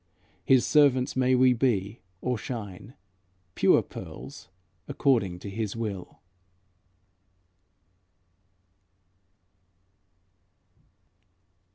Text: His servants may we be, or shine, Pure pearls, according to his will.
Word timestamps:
His 0.43 0.65
servants 0.65 1.15
may 1.15 1.35
we 1.35 1.53
be, 1.53 2.01
or 2.21 2.35
shine, 2.35 2.95
Pure 3.53 3.83
pearls, 3.83 4.49
according 4.87 5.37
to 5.37 5.47
his 5.51 5.75
will. 5.75 6.21